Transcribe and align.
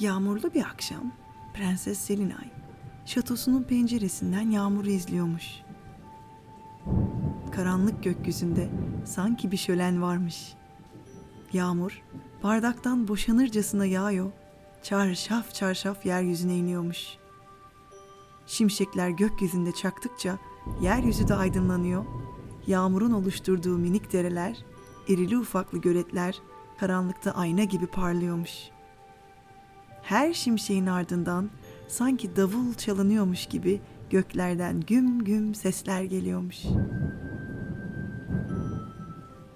Yağmurlu 0.00 0.54
bir 0.54 0.64
akşam 0.64 1.12
Prenses 1.54 1.98
Selinay 1.98 2.50
şatosunun 3.04 3.62
penceresinden 3.62 4.50
yağmuru 4.50 4.90
izliyormuş. 4.90 5.44
Karanlık 7.52 8.04
gökyüzünde 8.04 8.68
sanki 9.04 9.50
bir 9.50 9.56
şölen 9.56 10.02
varmış. 10.02 10.54
Yağmur 11.52 12.02
bardaktan 12.42 13.08
boşanırcasına 13.08 13.86
yağıyor, 13.86 14.32
çarşaf 14.82 15.54
çarşaf 15.54 16.06
yeryüzüne 16.06 16.56
iniyormuş. 16.56 17.06
Şimşekler 18.46 19.08
gökyüzünde 19.08 19.72
çaktıkça 19.72 20.38
yeryüzü 20.82 21.28
de 21.28 21.34
aydınlanıyor. 21.34 22.04
Yağmurun 22.66 23.12
oluşturduğu 23.12 23.78
minik 23.78 24.12
dereler, 24.12 24.64
irili 25.08 25.38
ufaklı 25.38 25.78
göletler 25.78 26.38
karanlıkta 26.78 27.30
ayna 27.30 27.64
gibi 27.64 27.86
parlıyormuş. 27.86 28.75
Her 30.06 30.32
şimşeğin 30.32 30.86
ardından 30.86 31.50
sanki 31.88 32.36
davul 32.36 32.74
çalınıyormuş 32.74 33.46
gibi 33.46 33.80
göklerden 34.10 34.80
güm 34.80 35.24
güm 35.24 35.54
sesler 35.54 36.02
geliyormuş. 36.02 36.62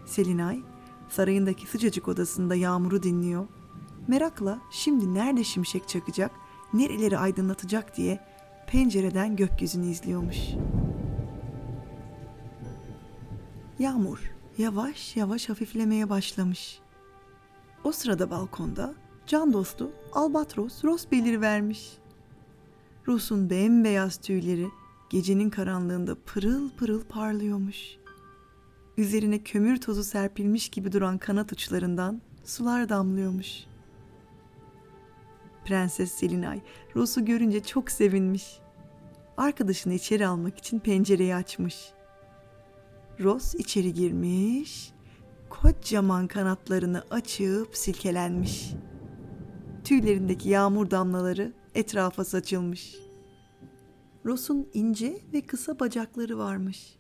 Selinay 0.07 0.61
sarayındaki 1.09 1.67
sıcacık 1.67 2.09
odasında 2.09 2.55
yağmuru 2.55 3.03
dinliyor. 3.03 3.47
Merakla 4.09 4.59
şimdi 4.71 5.15
nerede 5.15 5.45
şimşek 5.45 5.89
çakacak, 5.89 6.31
nereleri 6.73 7.19
aydınlatacak 7.19 7.97
diye 7.97 8.21
pencereden 8.67 9.37
gökyüzünü 9.37 9.87
izliyormuş. 9.87 10.39
Yağmur 13.79 14.31
yavaş 14.59 15.17
yavaş 15.17 15.49
hafiflemeye 15.49 16.11
başlamış. 16.11 16.81
O 17.85 17.93
sırada 17.93 18.31
balkonda 18.31 18.95
can 19.31 19.53
dostu 19.53 19.91
Albatros 20.13 20.85
Ros 20.85 21.07
vermiş. 21.13 21.93
Rus'un 23.07 23.51
bembeyaz 23.51 24.17
tüyleri 24.17 24.69
gecenin 25.11 25.51
karanlığında 25.51 26.15
pırıl 26.27 26.71
pırıl 26.71 27.05
parlıyormuş. 27.05 27.97
Üzerine 28.97 29.43
kömür 29.43 29.81
tozu 29.81 30.05
serpilmiş 30.05 30.69
gibi 30.69 30.93
duran 30.93 31.19
kanat 31.19 31.53
uçlarından 31.53 32.23
sular 32.45 32.89
damlıyormuş. 32.89 33.65
Prenses 35.65 36.13
Selinay 36.13 36.61
Rus'u 36.97 37.25
görünce 37.25 37.63
çok 37.63 37.91
sevinmiş. 37.91 38.59
Arkadaşını 39.37 39.95
içeri 39.95 40.27
almak 40.27 40.59
için 40.59 40.79
pencereyi 40.79 41.35
açmış. 41.35 41.77
Ros 43.21 43.55
içeri 43.55 43.95
girmiş, 43.95 44.93
kocaman 45.49 46.27
kanatlarını 46.27 47.05
açıp 47.11 47.77
silkelenmiş. 47.77 48.75
Tüylerindeki 49.91 50.49
yağmur 50.49 50.91
damlaları 50.91 51.53
etrafa 51.75 52.25
saçılmış. 52.25 52.97
Ros'un 54.27 54.69
ince 54.75 55.19
ve 55.33 55.41
kısa 55.41 55.79
bacakları 55.81 56.39
varmış. 56.39 56.97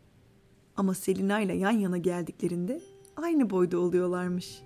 Ama 0.77 0.94
Selina 0.94 1.41
ile 1.41 1.55
yan 1.55 1.70
yana 1.70 1.98
geldiklerinde 1.98 2.80
aynı 3.16 3.50
boyda 3.50 3.78
oluyorlarmış. 3.78 4.62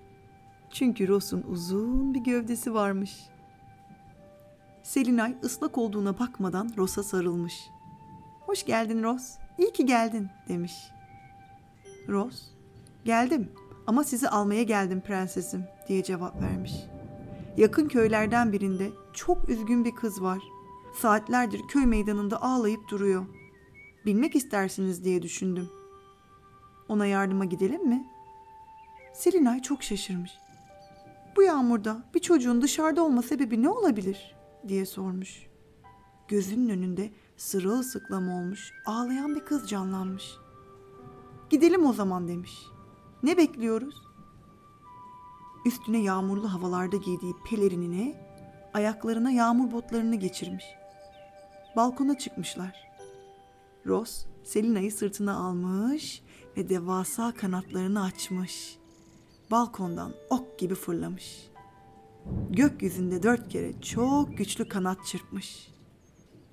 Çünkü 0.69 1.07
Ros'un 1.07 1.43
uzun 1.51 2.13
bir 2.13 2.19
gövdesi 2.19 2.73
varmış. 2.73 3.17
Selinay 4.83 5.35
ıslak 5.43 5.77
olduğuna 5.77 6.19
bakmadan 6.19 6.71
Ros'a 6.77 7.03
sarılmış. 7.03 7.69
Hoş 8.41 8.65
geldin 8.65 9.03
Ros, 9.03 9.37
iyi 9.57 9.73
ki 9.73 9.85
geldin 9.85 10.29
demiş. 10.47 10.73
Ros, 12.09 12.41
geldim 13.03 13.51
ama 13.87 14.03
sizi 14.03 14.29
almaya 14.29 14.63
geldim 14.63 15.01
prensesim 15.01 15.65
diye 15.87 16.03
cevap 16.03 16.41
vermiş. 16.41 16.73
Yakın 17.57 17.87
köylerden 17.87 18.51
birinde 18.51 18.91
çok 19.13 19.49
üzgün 19.49 19.85
bir 19.85 19.95
kız 19.95 20.21
var. 20.21 20.43
Saatlerdir 20.93 21.61
köy 21.67 21.85
meydanında 21.85 22.41
ağlayıp 22.41 22.89
duruyor. 22.89 23.25
Bilmek 24.05 24.35
istersiniz 24.35 25.03
diye 25.03 25.21
düşündüm. 25.21 25.69
Ona 26.89 27.05
yardıma 27.05 27.45
gidelim 27.45 27.87
mi? 27.87 28.07
Selinay 29.13 29.61
çok 29.61 29.83
şaşırmış. 29.83 30.31
Bu 31.35 31.43
yağmurda 31.43 32.03
bir 32.13 32.19
çocuğun 32.19 32.61
dışarıda 32.61 33.03
olma 33.03 33.21
sebebi 33.21 33.63
ne 33.63 33.69
olabilir 33.69 34.35
diye 34.67 34.85
sormuş. 34.85 35.47
Gözünün 36.27 36.69
önünde 36.69 37.09
sırılsıklam 37.37 38.29
olmuş, 38.29 38.71
ağlayan 38.85 39.35
bir 39.35 39.45
kız 39.45 39.69
canlanmış. 39.69 40.37
Gidelim 41.49 41.85
o 41.85 41.93
zaman 41.93 42.27
demiş. 42.27 42.63
Ne 43.23 43.37
bekliyoruz? 43.37 44.04
Üstüne 45.65 46.01
yağmurlu 46.01 46.53
havalarda 46.53 46.97
giydiği 46.97 47.33
pelerinine, 47.49 48.15
ayaklarına 48.73 49.31
yağmur 49.31 49.71
botlarını 49.71 50.15
geçirmiş. 50.15 50.65
Balkona 51.75 52.17
çıkmışlar. 52.17 52.91
Ross, 53.85 54.25
Selina'yı 54.43 54.91
sırtına 54.91 55.37
almış 55.37 56.21
ve 56.57 56.69
devasa 56.69 57.33
kanatlarını 57.33 58.03
açmış. 58.03 58.77
Balkondan 59.51 60.13
ok 60.29 60.59
gibi 60.59 60.75
fırlamış. 60.75 61.49
Gökyüzünde 62.49 63.23
dört 63.23 63.49
kere 63.49 63.81
çok 63.81 64.37
güçlü 64.37 64.69
kanat 64.69 65.05
çırpmış. 65.05 65.67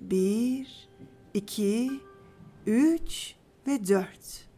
Bir, 0.00 0.88
iki, 1.34 1.90
üç 2.66 3.34
ve 3.66 3.88
dört. 3.88 4.48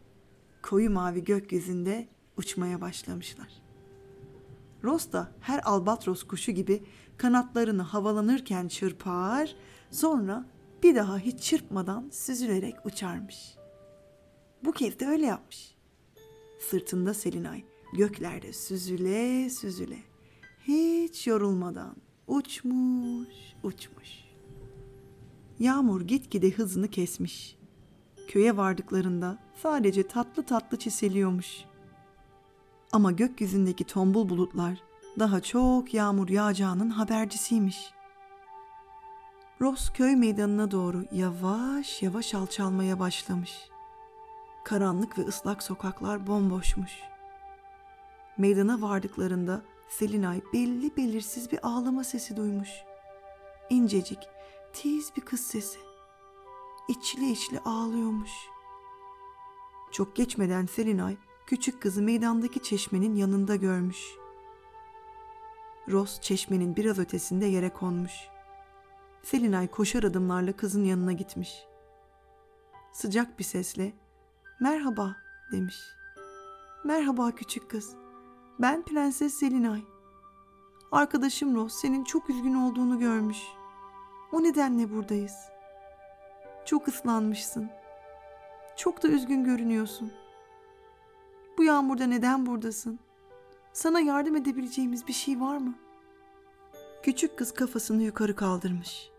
Koyu 0.62 0.90
mavi 0.90 1.24
gökyüzünde 1.24 2.08
uçmaya 2.36 2.80
başlamışlar. 2.80 3.63
Ross 4.84 5.12
da 5.12 5.32
her 5.40 5.60
albatros 5.64 6.22
kuşu 6.22 6.52
gibi 6.52 6.82
kanatlarını 7.16 7.82
havalanırken 7.82 8.68
çırpar, 8.68 9.56
sonra 9.90 10.46
bir 10.82 10.94
daha 10.94 11.18
hiç 11.18 11.42
çırpmadan 11.42 12.08
süzülerek 12.12 12.86
uçarmış. 12.86 13.54
Bu 14.64 14.72
kez 14.72 15.00
de 15.00 15.06
öyle 15.06 15.26
yapmış. 15.26 15.74
Sırtında 16.70 17.14
Selinay 17.14 17.64
göklerde 17.92 18.52
süzüle 18.52 19.50
süzüle 19.50 19.98
hiç 20.68 21.26
yorulmadan 21.26 21.96
uçmuş 22.26 23.28
uçmuş. 23.62 24.24
Yağmur 25.58 26.00
gitgide 26.00 26.50
hızını 26.50 26.88
kesmiş. 26.88 27.56
Köye 28.28 28.56
vardıklarında 28.56 29.38
sadece 29.62 30.08
tatlı 30.08 30.42
tatlı 30.42 30.78
çiseliyormuş. 30.78 31.64
Ama 32.94 33.12
gökyüzündeki 33.12 33.84
tombul 33.84 34.28
bulutlar 34.28 34.82
daha 35.18 35.40
çok 35.40 35.94
yağmur 35.94 36.28
yağacağının 36.28 36.90
habercisiymiş. 36.90 37.94
Ross 39.60 39.92
köy 39.92 40.16
meydanına 40.16 40.70
doğru 40.70 41.04
yavaş 41.12 42.02
yavaş 42.02 42.34
alçalmaya 42.34 42.98
başlamış. 42.98 43.68
Karanlık 44.64 45.18
ve 45.18 45.22
ıslak 45.22 45.62
sokaklar 45.62 46.26
bomboşmuş. 46.26 46.92
Meydana 48.38 48.82
vardıklarında 48.82 49.62
Selinay 49.88 50.40
belli 50.52 50.96
belirsiz 50.96 51.52
bir 51.52 51.58
ağlama 51.62 52.04
sesi 52.04 52.36
duymuş. 52.36 52.70
İncecik, 53.70 54.18
tiz 54.72 55.12
bir 55.16 55.22
kız 55.22 55.40
sesi. 55.40 55.78
İçli 56.88 57.30
içli 57.30 57.60
ağlıyormuş. 57.64 58.32
Çok 59.92 60.16
geçmeden 60.16 60.66
Selinay 60.66 61.16
küçük 61.46 61.82
kızı 61.82 62.02
meydandaki 62.02 62.62
çeşmenin 62.62 63.14
yanında 63.14 63.56
görmüş. 63.56 63.98
Ross 65.88 66.20
çeşmenin 66.20 66.76
biraz 66.76 66.98
ötesinde 66.98 67.46
yere 67.46 67.70
konmuş. 67.70 68.12
Selinay 69.22 69.68
koşar 69.68 70.02
adımlarla 70.02 70.52
kızın 70.52 70.84
yanına 70.84 71.12
gitmiş. 71.12 71.64
Sıcak 72.92 73.38
bir 73.38 73.44
sesle 73.44 73.92
"Merhaba." 74.60 75.16
demiş. 75.52 75.76
"Merhaba 76.84 77.30
küçük 77.34 77.70
kız. 77.70 77.96
Ben 78.58 78.84
Prenses 78.84 79.34
Selinay. 79.34 79.82
Arkadaşım 80.92 81.56
Ross 81.56 81.74
senin 81.74 82.04
çok 82.04 82.30
üzgün 82.30 82.54
olduğunu 82.54 82.98
görmüş. 82.98 83.38
O 84.32 84.42
nedenle 84.42 84.90
buradayız. 84.90 85.36
Çok 86.64 86.88
ıslanmışsın. 86.88 87.70
Çok 88.76 89.02
da 89.02 89.08
üzgün 89.08 89.44
görünüyorsun. 89.44 90.12
Bu 91.58 91.64
yağmurda 91.64 92.06
neden 92.06 92.46
buradasın? 92.46 92.98
Sana 93.72 94.00
yardım 94.00 94.36
edebileceğimiz 94.36 95.06
bir 95.06 95.12
şey 95.12 95.40
var 95.40 95.56
mı?" 95.56 95.74
Küçük 97.02 97.36
kız 97.36 97.54
kafasını 97.54 98.02
yukarı 98.02 98.36
kaldırmış. 98.36 99.10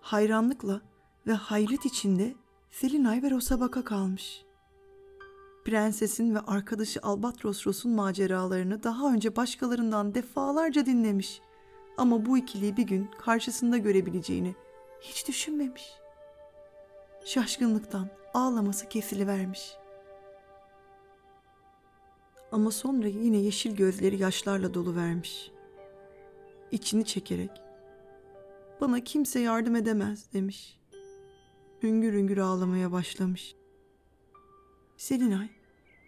Hayranlıkla 0.00 0.80
ve 1.26 1.32
hayret 1.32 1.86
içinde 1.86 2.34
Selinay 2.70 3.22
ve 3.22 3.30
Rosa 3.30 3.60
baka 3.60 3.84
kalmış. 3.84 4.44
Prensesin 5.64 6.34
ve 6.34 6.40
arkadaşı 6.40 7.00
Albatros 7.02 7.66
Ros'un 7.66 7.92
maceralarını 7.92 8.82
daha 8.82 9.12
önce 9.12 9.36
başkalarından 9.36 10.14
defalarca 10.14 10.86
dinlemiş. 10.86 11.40
Ama 11.96 12.26
bu 12.26 12.38
ikiliyi 12.38 12.76
bir 12.76 12.82
gün 12.82 13.10
karşısında 13.18 13.78
görebileceğini 13.78 14.54
hiç 15.00 15.28
düşünmemiş. 15.28 15.92
Şaşkınlıktan 17.24 18.08
ağlaması 18.34 18.88
kesilivermiş. 18.88 19.76
Ama 22.52 22.70
sonra 22.70 23.08
yine 23.08 23.36
yeşil 23.36 23.76
gözleri 23.76 24.22
yaşlarla 24.22 24.74
dolu 24.74 24.96
vermiş. 24.96 25.50
içini 26.70 27.04
çekerek. 27.04 27.50
Bana 28.80 29.00
kimse 29.00 29.40
yardım 29.40 29.76
edemez 29.76 30.32
demiş. 30.32 30.80
Hüngür 31.82 32.12
hüngür 32.12 32.38
ağlamaya 32.38 32.92
başlamış. 32.92 33.54
Selinay 34.96 35.48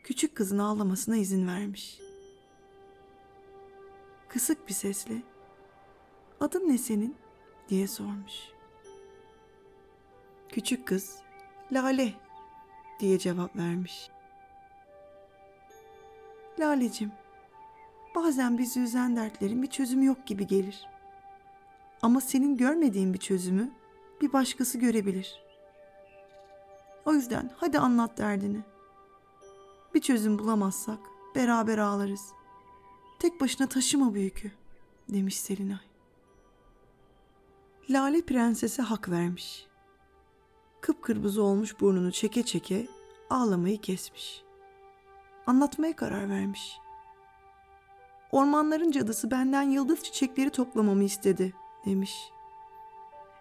küçük 0.04 0.34
kızın 0.34 0.58
ağlamasına 0.58 1.16
izin 1.16 1.46
vermiş. 1.46 2.00
Kısık 4.28 4.68
bir 4.68 4.72
sesle 4.72 5.22
"Adın 6.40 6.68
ne 6.68 6.78
senin?" 6.78 7.16
diye 7.68 7.86
sormuş. 7.86 8.34
Küçük 10.48 10.88
kız 10.88 11.18
"Lale" 11.72 12.14
diye 13.00 13.18
cevap 13.18 13.56
vermiş. 13.56 14.10
Lalecim, 16.58 17.12
bazen 18.14 18.58
bizi 18.58 18.80
üzen 18.80 19.16
dertlerin 19.16 19.62
bir 19.62 19.66
çözümü 19.66 20.04
yok 20.04 20.26
gibi 20.26 20.46
gelir. 20.46 20.86
Ama 22.02 22.20
senin 22.20 22.56
görmediğin 22.56 23.14
bir 23.14 23.18
çözümü 23.18 23.70
bir 24.20 24.32
başkası 24.32 24.78
görebilir. 24.78 25.42
O 27.04 27.12
yüzden 27.12 27.50
hadi 27.56 27.78
anlat 27.78 28.18
derdini. 28.18 28.60
Bir 29.94 30.00
çözüm 30.00 30.38
bulamazsak 30.38 30.98
beraber 31.34 31.78
ağlarız. 31.78 32.32
Tek 33.18 33.40
başına 33.40 33.66
taşıma 33.66 34.14
bu 34.14 34.18
yükü, 34.18 34.50
demiş 35.08 35.40
Selinay. 35.40 35.78
Lale 37.90 38.22
prensese 38.22 38.82
hak 38.82 39.08
vermiş. 39.08 39.66
Kıpkırmızı 40.80 41.42
olmuş 41.42 41.80
burnunu 41.80 42.12
çeke 42.12 42.42
çeke 42.42 42.86
ağlamayı 43.30 43.80
kesmiş. 43.80 44.45
Anlatmaya 45.46 45.96
karar 45.96 46.30
vermiş. 46.30 46.80
Ormanların 48.32 48.90
cadısı 48.90 49.30
benden 49.30 49.62
yıldız 49.62 50.02
çiçekleri 50.02 50.50
toplamamı 50.50 51.04
istedi, 51.04 51.52
demiş. 51.84 52.30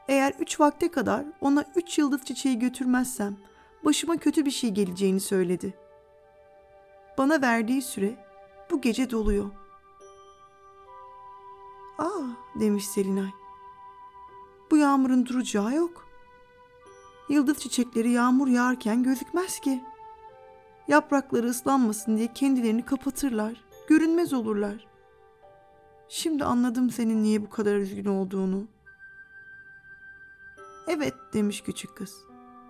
Eğer 0.08 0.34
üç 0.40 0.60
vakte 0.60 0.92
kadar 0.92 1.26
ona 1.42 1.66
üç 1.76 1.98
yıldız 1.98 2.24
çiçeği 2.26 2.60
götürmezsem 2.60 3.38
başıma 3.86 4.18
kötü 4.18 4.46
bir 4.46 4.52
şey 4.52 4.70
geleceğini 4.70 5.20
söyledi. 5.20 5.74
Bana 7.18 7.42
verdiği 7.42 7.82
süre 7.82 8.16
bu 8.72 8.82
gece 8.82 9.10
doluyor. 9.10 9.52
Aa 11.98 12.24
demiş 12.60 12.88
Selinay. 12.88 13.30
Bu 14.72 14.78
yağmurun 14.78 15.26
duracağı 15.26 15.74
yok. 15.74 16.08
Yıldız 17.30 17.58
çiçekleri 17.58 18.12
yağmur 18.12 18.48
yağarken 18.48 19.04
gözükmez 19.04 19.60
ki. 19.60 19.84
Yaprakları 20.88 21.48
ıslanmasın 21.48 22.18
diye 22.18 22.34
kendilerini 22.34 22.86
kapatırlar, 22.86 23.64
görünmez 23.88 24.34
olurlar. 24.34 24.88
Şimdi 26.10 26.46
anladım 26.46 26.90
senin 26.90 27.24
niye 27.24 27.42
bu 27.42 27.50
kadar 27.50 27.76
üzgün 27.76 28.06
olduğunu. 28.06 28.68
Evet 30.88 31.14
demiş 31.34 31.62
küçük 31.62 31.98
kız. 31.98 32.16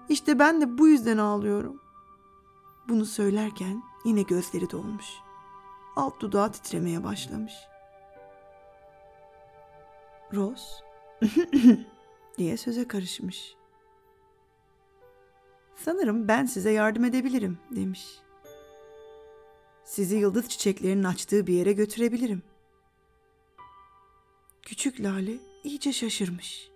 İşte 0.10 0.40
ben 0.40 0.62
de 0.62 0.78
bu 0.78 0.88
yüzden 0.88 1.18
ağlıyorum. 1.18 1.82
Bunu 2.90 3.06
söylerken 3.06 3.84
yine 4.06 4.22
gözleri 4.22 4.72
dolmuş. 4.72 5.06
Alt 5.96 6.20
dudağı 6.20 6.52
titremeye 6.52 7.04
başlamış. 7.04 7.54
Rose 10.34 10.64
diye 12.38 12.58
söze 12.58 12.88
karışmış. 12.88 13.56
Sanırım 15.76 16.28
ben 16.28 16.46
size 16.46 16.72
yardım 16.72 17.06
edebilirim 17.06 17.58
demiş. 17.72 18.20
Sizi 19.84 20.16
yıldız 20.16 20.50
çiçeklerinin 20.50 21.04
açtığı 21.04 21.48
bir 21.48 21.54
yere 21.54 21.74
götürebilirim. 21.74 22.44
Küçük 24.62 25.02
Lale 25.02 25.38
iyice 25.64 25.94
şaşırmış. 25.94 26.72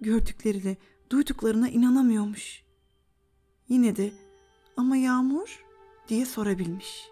Gördüklerine, 0.00 0.76
duyduklarına 1.10 1.68
inanamıyormuş. 1.68 2.62
Yine 3.68 3.96
de 3.96 4.12
ama 4.76 4.96
Yağmur 4.96 5.64
diye 6.08 6.26
sorabilmiş. 6.26 7.08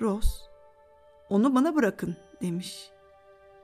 Rose, 0.00 0.38
onu 1.28 1.54
bana 1.54 1.74
bırakın 1.74 2.16
demiş. 2.42 2.90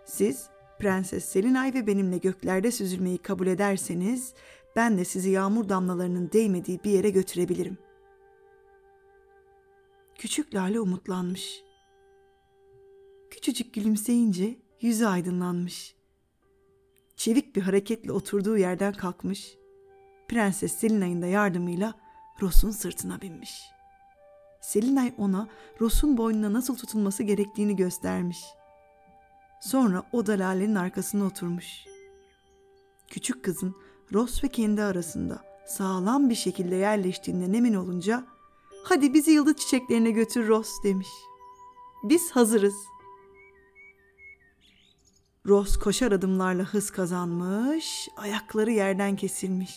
Siz 0.04 0.48
Prenses 0.78 1.24
Selinay 1.24 1.74
ve 1.74 1.86
benimle 1.86 2.18
göklerde 2.18 2.70
süzülmeyi 2.70 3.18
kabul 3.18 3.46
ederseniz 3.46 4.34
ben 4.76 4.99
de 4.99 5.05
sizi 5.05 5.31
yağmur 5.31 5.69
damlalarının 5.69 6.31
değmediği 6.32 6.81
bir 6.84 6.90
yere 6.90 7.11
götürebilirim. 7.11 7.78
Küçük 10.14 10.55
Lale 10.55 10.81
umutlanmış. 10.81 11.64
Küçücük 13.31 13.75
gülümseyince 13.75 14.56
yüzü 14.81 15.06
aydınlanmış. 15.06 15.94
Çevik 17.17 17.56
bir 17.56 17.62
hareketle 17.62 18.12
oturduğu 18.12 18.58
yerden 18.58 18.93
kalkmış. 18.93 19.56
Prenses 20.28 20.73
Selinay'ın 20.73 21.23
da 21.23 21.26
yardımıyla 21.26 21.94
Ros'un 22.43 22.70
sırtına 22.70 23.20
binmiş. 23.20 23.62
Selinay 24.61 25.14
ona 25.19 25.49
Ros'un 25.81 26.17
boynuna 26.17 26.52
nasıl 26.52 26.76
tutulması 26.76 27.23
gerektiğini 27.23 27.76
göstermiş. 27.76 28.44
Sonra 29.61 30.02
o 30.12 30.26
da 30.26 30.32
Lale'nin 30.32 30.75
arkasına 30.75 31.25
oturmuş. 31.25 31.84
Küçük 33.08 33.44
kızın 33.44 33.76
Ros 34.14 34.44
ve 34.44 34.49
kendi 34.49 34.82
arasında 34.82 35.44
sağlam 35.67 36.31
bir 36.31 36.35
şekilde 36.35 36.75
yerleştiğinden 36.75 37.53
emin 37.53 37.75
olunca 37.75 38.26
hadi 38.85 39.14
bizi 39.14 39.31
yıldız 39.31 39.56
çiçeklerine 39.56 40.11
götür 40.11 40.49
Ros 40.49 40.70
demiş. 40.85 41.08
Biz 42.05 42.31
hazırız. 42.31 42.75
Ros 45.47 45.76
koşar 45.76 46.12
adımlarla 46.12 46.62
hız 46.62 46.91
kazanmış, 46.91 48.08
ayakları 48.17 48.70
yerden 48.70 49.17
kesilmiş. 49.17 49.76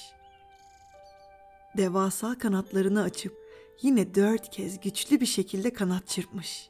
Devasa 1.78 2.38
kanatlarını 2.38 3.02
açıp 3.02 3.38
yine 3.82 4.16
dört 4.16 4.50
kez 4.50 4.80
güçlü 4.80 5.22
bir 5.22 5.26
şekilde 5.26 5.74
kanat 5.74 6.08
çırpmış. 6.08 6.70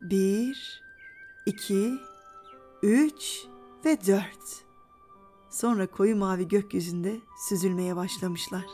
Bir, 0.00 0.82
iki, 1.46 1.92
üç 2.82 3.46
ve 3.84 4.06
dört. 4.06 4.69
Sonra 5.50 5.86
koyu 5.86 6.16
mavi 6.16 6.48
gökyüzünde 6.48 7.20
süzülmeye 7.48 7.96
başlamışlar. 7.96 8.64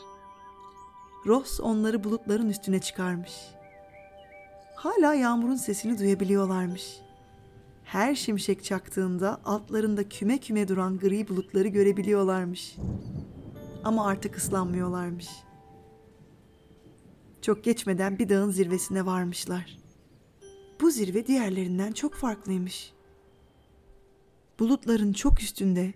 Ross 1.27 1.60
onları 1.60 2.05
bulutların 2.05 2.48
üstüne 2.48 2.81
çıkarmış. 2.81 3.32
Hala 4.74 5.15
yağmurun 5.15 5.56
sesini 5.56 5.98
duyabiliyorlarmış. 5.98 7.00
Her 7.84 8.15
şimşek 8.15 8.65
çaktığında 8.65 9.41
altlarında 9.44 10.08
küme 10.08 10.39
küme 10.39 10.69
duran 10.69 10.98
gri 10.98 11.29
bulutları 11.29 11.69
görebiliyorlarmış. 11.69 12.77
Ama 13.84 14.06
artık 14.06 14.36
ıslanmıyorlarmış. 14.36 15.29
Çok 17.43 17.65
geçmeden 17.65 18.19
bir 18.19 18.29
dağın 18.29 18.50
zirvesine 18.50 19.06
varmışlar. 19.06 19.79
Bu 20.81 20.91
zirve 20.91 21.27
diğerlerinden 21.27 21.93
çok 21.93 22.15
farklıymış. 22.15 22.93
Bulutların 24.58 25.12
çok 25.12 25.43
üstünde 25.43 25.94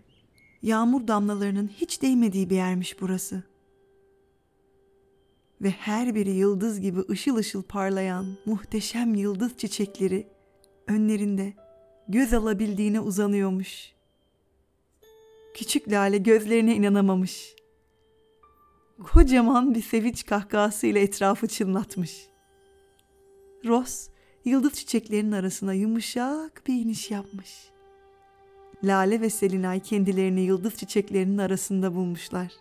yağmur 0.63 1.09
damlalarının 1.09 1.69
hiç 1.69 2.03
değmediği 2.03 2.51
bir 2.51 2.57
yermiş 2.57 3.01
burası. 3.01 3.43
Ve 5.61 5.71
her 5.71 6.15
biri 6.15 6.31
yıldız 6.31 6.81
gibi 6.81 7.01
ışıl 7.11 7.37
ışıl 7.37 7.63
parlayan 7.63 8.37
muhteşem 8.47 9.15
yıldız 9.15 9.57
çiçekleri 9.57 10.29
önlerinde 10.87 11.55
göz 12.09 12.35
alabildiğine 12.35 13.01
uzanıyormuş. 13.01 13.93
Küçük 15.55 15.89
Lale 15.89 16.19
gözlerine 16.19 16.77
inanamamış. 16.77 17.55
Kocaman 19.13 19.75
bir 19.75 19.83
sevinç 19.83 20.27
kahkahasıyla 20.27 21.01
etrafı 21.01 21.47
çınlatmış. 21.47 22.27
Ross 23.65 24.09
yıldız 24.45 24.73
çiçeklerinin 24.73 25.33
arasına 25.33 25.75
yumuşak 25.75 26.63
bir 26.67 26.75
iniş 26.75 27.11
yapmış.'' 27.11 27.80
Lale 28.85 29.21
ve 29.21 29.31
Selinay 29.31 29.81
kendilerini 29.81 30.41
yıldız 30.41 30.77
çiçeklerinin 30.77 31.39
arasında 31.39 31.95
bulmuşlar. 31.95 32.53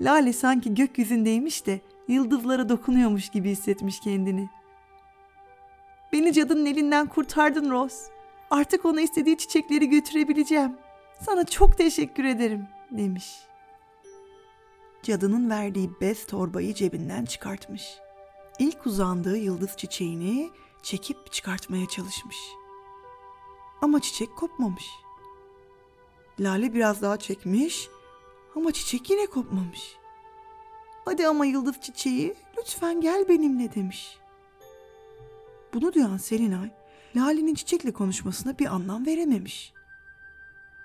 Lale 0.00 0.32
sanki 0.32 0.74
gökyüzündeymiş 0.74 1.66
de 1.66 1.80
yıldızlara 2.08 2.68
dokunuyormuş 2.68 3.28
gibi 3.28 3.50
hissetmiş 3.50 4.00
kendini. 4.00 4.48
Beni 6.12 6.32
cadının 6.32 6.66
elinden 6.66 7.06
kurtardın 7.06 7.70
Rose. 7.70 7.96
Artık 8.50 8.84
ona 8.84 9.00
istediği 9.00 9.38
çiçekleri 9.38 9.88
götürebileceğim. 9.88 10.76
Sana 11.20 11.44
çok 11.44 11.78
teşekkür 11.78 12.24
ederim 12.24 12.66
demiş. 12.90 13.34
Cadının 15.02 15.50
verdiği 15.50 15.90
bez 16.00 16.26
torbayı 16.26 16.74
cebinden 16.74 17.24
çıkartmış. 17.24 17.98
İlk 18.58 18.86
uzandığı 18.86 19.36
yıldız 19.36 19.76
çiçeğini 19.76 20.50
çekip 20.82 21.32
çıkartmaya 21.32 21.88
çalışmış. 21.88 22.36
Ama 23.82 24.00
çiçek 24.00 24.36
kopmamış. 24.36 25.03
Lale 26.40 26.74
biraz 26.74 27.02
daha 27.02 27.16
çekmiş 27.16 27.88
ama 28.56 28.72
çiçek 28.72 29.10
yine 29.10 29.26
kopmamış. 29.26 29.96
Hadi 31.04 31.26
ama 31.26 31.46
yıldız 31.46 31.80
çiçeği 31.80 32.34
lütfen 32.58 33.00
gel 33.00 33.28
benimle 33.28 33.74
demiş. 33.74 34.18
Bunu 35.74 35.92
duyan 35.92 36.16
Selinay 36.16 36.70
Lale'nin 37.16 37.54
çiçekle 37.54 37.92
konuşmasına 37.92 38.58
bir 38.58 38.66
anlam 38.66 39.06
verememiş. 39.06 39.72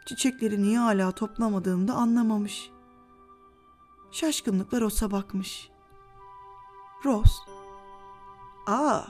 Çiçekleri 0.05 0.61
niye 0.61 0.77
hala 0.77 1.11
toplamadığını 1.11 1.87
da 1.87 1.93
anlamamış. 1.93 2.69
Şaşkınlıkla 4.11 4.81
Ross'a 4.81 5.11
bakmış. 5.11 5.69
Ross, 7.05 7.31
''Aa, 8.67 9.01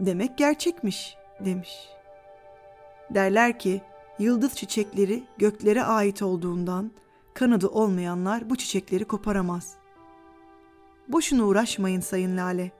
demek 0.00 0.38
gerçekmiş.'' 0.38 1.18
demiş. 1.40 1.88
Derler 3.10 3.58
ki 3.58 3.82
yıldız 4.18 4.54
çiçekleri 4.54 5.24
göklere 5.38 5.84
ait 5.84 6.22
olduğundan 6.22 6.90
kanadı 7.34 7.68
olmayanlar 7.68 8.50
bu 8.50 8.56
çiçekleri 8.56 9.04
koparamaz. 9.04 9.74
Boşuna 11.08 11.44
uğraşmayın 11.44 12.00
Sayın 12.00 12.36
Lale. 12.36 12.72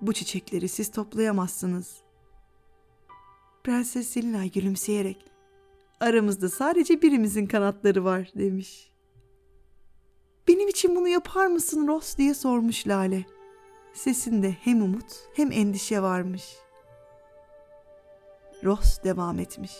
Bu 0.00 0.12
çiçekleri 0.12 0.68
siz 0.68 0.90
toplayamazsınız. 0.90 1.96
Prenses 3.64 4.08
Selinay 4.08 4.50
gülümseyerek 4.50 5.30
aramızda 6.00 6.48
sadece 6.48 7.02
birimizin 7.02 7.46
kanatları 7.46 8.04
var 8.04 8.30
demiş. 8.34 8.90
Benim 10.48 10.68
için 10.68 10.96
bunu 10.96 11.08
yapar 11.08 11.46
mısın 11.46 11.88
Ross 11.88 12.16
diye 12.16 12.34
sormuş 12.34 12.88
Lale. 12.88 13.24
Sesinde 13.94 14.50
hem 14.50 14.82
umut 14.82 15.12
hem 15.34 15.52
endişe 15.52 16.02
varmış. 16.02 16.56
Ross 18.64 19.04
devam 19.04 19.38
etmiş. 19.38 19.72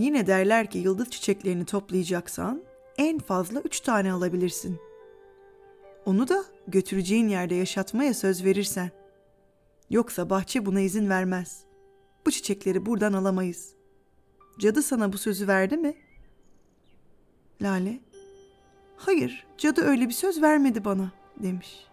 Yine 0.00 0.26
derler 0.26 0.70
ki 0.70 0.78
yıldız 0.78 1.10
çiçeklerini 1.10 1.64
toplayacaksan 1.64 2.62
en 2.98 3.18
fazla 3.18 3.60
üç 3.60 3.80
tane 3.80 4.12
alabilirsin. 4.12 4.80
Onu 6.06 6.28
da 6.28 6.44
götüreceğin 6.68 7.28
yerde 7.28 7.54
yaşatmaya 7.54 8.14
söz 8.14 8.44
verirsen. 8.44 8.90
Yoksa 9.90 10.30
bahçe 10.30 10.66
buna 10.66 10.80
izin 10.80 11.08
vermez. 11.08 11.64
Bu 12.26 12.30
çiçekleri 12.30 12.86
buradan 12.86 13.12
alamayız. 13.12 13.74
Cadı 14.58 14.82
sana 14.82 15.12
bu 15.12 15.18
sözü 15.18 15.48
verdi 15.48 15.76
mi? 15.76 15.94
Lale, 17.62 18.00
hayır 18.96 19.46
cadı 19.58 19.80
öyle 19.80 20.08
bir 20.08 20.14
söz 20.14 20.42
vermedi 20.42 20.84
bana 20.84 21.12
demiş. 21.36 21.86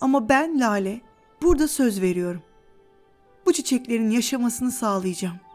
Ama 0.00 0.28
ben 0.28 0.60
Lale 0.60 1.00
burada 1.42 1.68
söz 1.68 2.02
veriyorum. 2.02 2.42
Bu 3.46 3.52
çiçeklerin 3.52 4.10
yaşamasını 4.10 4.70
sağlayacağım. 4.70 5.49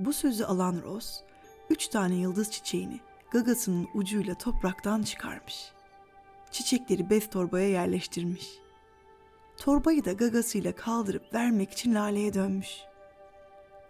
Bu 0.00 0.12
sözü 0.12 0.44
alan 0.44 0.82
Ross, 0.84 1.20
üç 1.70 1.88
tane 1.88 2.14
yıldız 2.14 2.50
çiçeğini 2.50 3.00
gagasının 3.30 3.88
ucuyla 3.94 4.34
topraktan 4.34 5.02
çıkarmış. 5.02 5.72
Çiçekleri 6.50 7.10
bez 7.10 7.30
torbaya 7.30 7.68
yerleştirmiş. 7.68 8.48
Torbayı 9.56 10.04
da 10.04 10.12
gagasıyla 10.12 10.74
kaldırıp 10.74 11.34
vermek 11.34 11.70
için 11.72 11.94
Lale'ye 11.94 12.34
dönmüş. 12.34 12.70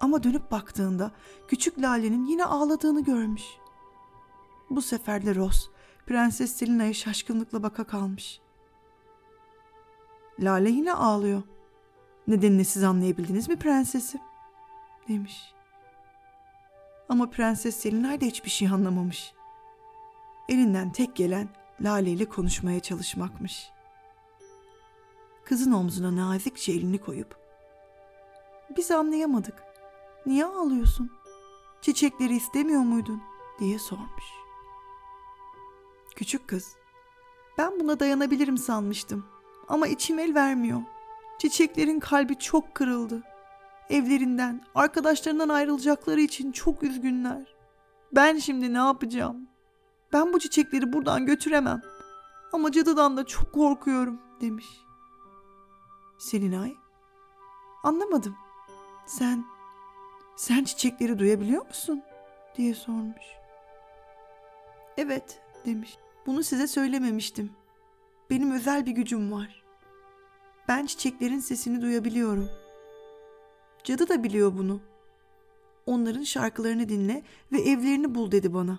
Ama 0.00 0.22
dönüp 0.22 0.50
baktığında 0.50 1.10
küçük 1.48 1.78
Lale'nin 1.78 2.26
yine 2.26 2.44
ağladığını 2.44 3.04
görmüş. 3.04 3.44
Bu 4.70 4.82
sefer 4.82 5.26
de 5.26 5.34
Ross, 5.34 5.68
Prenses 6.06 6.56
Selina'ya 6.56 6.94
şaşkınlıkla 6.94 7.62
baka 7.62 7.84
kalmış. 7.84 8.40
Lale 10.40 10.70
yine 10.70 10.92
ağlıyor. 10.92 11.42
Nedenini 12.26 12.64
siz 12.64 12.84
anlayabildiniz 12.84 13.48
mi 13.48 13.56
prensesim? 13.56 14.20
Demiş. 15.08 15.54
Ama 17.10 17.30
Prenses 17.30 17.76
Selinay 17.76 18.20
da 18.20 18.24
hiçbir 18.24 18.50
şey 18.50 18.68
anlamamış. 18.68 19.32
Elinden 20.48 20.92
tek 20.92 21.16
gelen 21.16 21.48
Lale 21.80 22.10
ile 22.10 22.24
konuşmaya 22.24 22.80
çalışmakmış. 22.80 23.70
Kızın 25.44 25.72
omzuna 25.72 26.16
nazikçe 26.16 26.72
elini 26.72 26.98
koyup 26.98 27.36
biz 28.76 28.90
anlayamadık. 28.90 29.62
Niye 30.26 30.44
ağlıyorsun? 30.44 31.10
Çiçekleri 31.80 32.36
istemiyor 32.36 32.80
muydun? 32.80 33.22
diye 33.60 33.78
sormuş. 33.78 34.24
Küçük 36.16 36.48
kız, 36.48 36.76
ben 37.58 37.80
buna 37.80 38.00
dayanabilirim 38.00 38.58
sanmıştım 38.58 39.26
ama 39.68 39.86
içim 39.86 40.18
el 40.18 40.34
vermiyor. 40.34 40.80
Çiçeklerin 41.38 42.00
kalbi 42.00 42.38
çok 42.38 42.74
kırıldı. 42.74 43.22
Evlerinden, 43.90 44.64
arkadaşlarından 44.74 45.48
ayrılacakları 45.48 46.20
için 46.20 46.52
çok 46.52 46.82
üzgünler. 46.82 47.54
Ben 48.12 48.38
şimdi 48.38 48.74
ne 48.74 48.78
yapacağım? 48.78 49.48
Ben 50.12 50.32
bu 50.32 50.38
çiçekleri 50.38 50.92
buradan 50.92 51.26
götüremem. 51.26 51.82
Ama 52.52 52.72
cadıdan 52.72 53.16
da 53.16 53.26
çok 53.26 53.52
korkuyorum 53.52 54.20
demiş. 54.40 54.66
Selinay, 56.18 56.72
anlamadım. 57.82 58.36
Sen, 59.06 59.44
sen 60.36 60.64
çiçekleri 60.64 61.18
duyabiliyor 61.18 61.66
musun? 61.66 62.02
diye 62.56 62.74
sormuş. 62.74 63.24
Evet 64.96 65.42
demiş. 65.66 65.98
Bunu 66.26 66.42
size 66.42 66.66
söylememiştim. 66.66 67.50
Benim 68.30 68.50
özel 68.50 68.86
bir 68.86 68.92
gücüm 68.92 69.32
var. 69.32 69.64
Ben 70.68 70.86
çiçeklerin 70.86 71.38
sesini 71.38 71.82
duyabiliyorum. 71.82 72.48
Cadı 73.84 74.08
da 74.08 74.24
biliyor 74.24 74.58
bunu. 74.58 74.80
Onların 75.86 76.22
şarkılarını 76.22 76.88
dinle 76.88 77.22
ve 77.52 77.60
evlerini 77.60 78.14
bul 78.14 78.30
dedi 78.30 78.54
bana. 78.54 78.78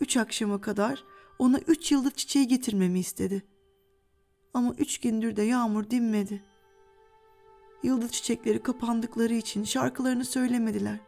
Üç 0.00 0.16
akşama 0.16 0.60
kadar 0.60 1.04
ona 1.38 1.58
üç 1.58 1.92
yıldız 1.92 2.12
çiçeği 2.12 2.48
getirmemi 2.48 2.98
istedi. 2.98 3.42
Ama 4.54 4.74
üç 4.78 5.00
gündür 5.00 5.36
de 5.36 5.42
yağmur 5.42 5.90
dinmedi. 5.90 6.42
Yıldız 7.82 8.12
çiçekleri 8.12 8.62
kapandıkları 8.62 9.34
için 9.34 9.64
şarkılarını 9.64 10.24
söylemediler. 10.24 10.98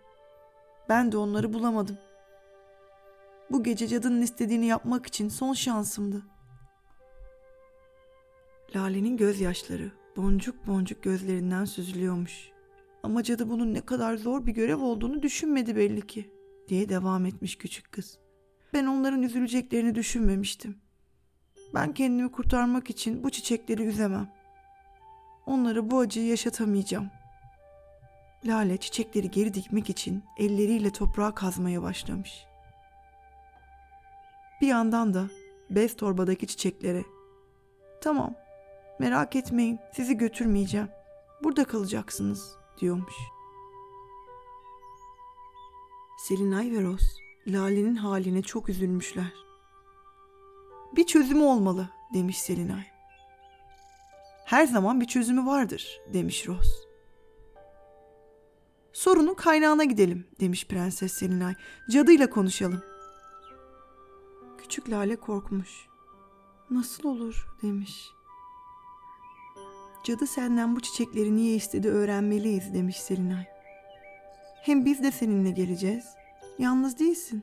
Ben 0.89 1.13
de 1.13 1.17
onları 1.17 1.53
bulamadım. 1.53 1.99
Bu 3.51 3.63
gece 3.63 3.89
cadının 3.89 4.23
istediğini 4.23 4.67
yapmak 4.67 5.07
için 5.07 5.29
son 5.29 5.53
şansımdı. 5.53 6.23
Lale'nin 8.77 9.17
gözyaşları 9.17 9.93
boncuk 10.17 10.67
boncuk 10.67 11.03
gözlerinden 11.03 11.65
süzülüyormuş. 11.65 12.58
Ama 13.09 13.23
cadı 13.23 13.51
bunun 13.51 13.75
ne 13.75 13.81
kadar 13.81 14.17
zor 14.17 14.47
bir 14.47 14.53
görev 14.53 14.81
olduğunu 14.81 15.23
düşünmedi 15.23 15.77
belli 15.77 16.07
ki, 16.07 16.31
diye 16.69 16.89
devam 16.89 17.27
etmiş 17.27 17.57
küçük 17.57 17.93
kız. 17.93 18.19
Ben 18.75 18.87
onların 18.87 19.23
üzüleceklerini 19.23 19.95
düşünmemiştim. 19.95 20.79
Ben 21.75 21.95
kendimi 21.95 22.33
kurtarmak 22.33 22.91
için 22.91 23.25
bu 23.25 23.31
çiçekleri 23.31 23.83
üzemem. 23.83 24.33
Onlara 25.47 25.91
bu 25.91 25.99
acıyı 25.99 26.27
yaşatamayacağım. 26.27 27.11
Lale 28.45 28.77
çiçekleri 28.77 29.31
geri 29.31 29.55
dikmek 29.55 29.91
için 29.91 30.23
elleriyle 30.39 30.91
toprağı 30.91 31.35
kazmaya 31.35 31.83
başlamış. 31.83 32.47
Bir 34.61 34.67
yandan 34.67 35.15
da 35.15 35.29
bez 35.71 35.97
torbadaki 35.97 36.47
çiçeklere 36.47 37.05
"Tamam, 38.01 38.35
merak 38.99 39.37
etmeyin, 39.37 39.79
sizi 39.93 40.17
götürmeyeceğim. 40.17 40.89
Burada 41.45 41.65
kalacaksınız." 41.65 42.59
Diyormuş. 42.81 43.15
Selinay 46.19 46.73
ve 46.73 46.83
Roz 46.83 47.21
Lale'nin 47.47 47.97
haline 47.97 48.43
çok 48.43 48.69
üzülmüşler. 48.69 49.33
Bir 50.97 51.07
çözümü 51.07 51.43
olmalı 51.43 51.89
demiş 52.15 52.39
Selinay. 52.39 52.85
Her 54.45 54.67
zaman 54.67 55.01
bir 55.01 55.07
çözümü 55.07 55.47
vardır 55.47 56.01
demiş 56.13 56.49
Roz. 56.49 56.89
Sorunun 58.93 59.35
kaynağına 59.35 59.85
gidelim 59.85 60.27
demiş 60.41 60.67
Prenses 60.67 61.13
Selinay. 61.13 61.55
Cadıyla 61.91 62.31
konuşalım. 62.31 62.83
Küçük 64.59 64.91
Lale 64.91 65.17
korkmuş. 65.17 65.87
Nasıl 66.71 67.09
olur 67.09 67.47
demiş. 67.63 68.18
Cadı 70.05 70.27
senden 70.27 70.77
bu 70.77 70.81
çiçekleri 70.81 71.37
niye 71.37 71.55
istedi 71.55 71.89
öğrenmeliyiz 71.89 72.75
demiş 72.75 72.97
Selinay. 72.97 73.45
Hem 74.63 74.85
biz 74.85 75.03
de 75.03 75.11
seninle 75.11 75.51
geleceğiz. 75.51 76.05
Yalnız 76.59 76.99
değilsin. 76.99 77.43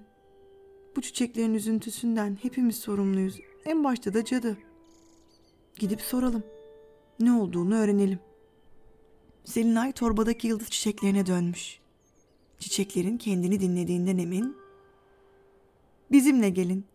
Bu 0.96 1.02
çiçeklerin 1.02 1.54
üzüntüsünden 1.54 2.38
hepimiz 2.42 2.76
sorumluyuz. 2.76 3.40
En 3.66 3.84
başta 3.84 4.14
da 4.14 4.26
cadı. 4.26 4.58
Gidip 5.76 6.02
soralım. 6.02 6.44
Ne 7.20 7.34
olduğunu 7.34 7.76
öğrenelim. 7.76 8.20
Selinay 9.46 9.92
torbadaki 9.92 10.48
yıldız 10.48 10.70
çiçeklerine 10.70 11.26
dönmüş. 11.26 11.80
Çiçeklerin 12.60 13.18
kendini 13.18 13.60
dinlediğinden 13.60 14.18
emin. 14.18 14.58
Bizimle 16.12 16.50
gelin. 16.50 16.86